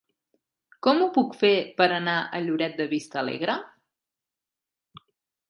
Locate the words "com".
0.87-1.03